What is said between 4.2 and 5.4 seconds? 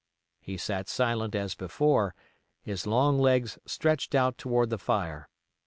toward the fire.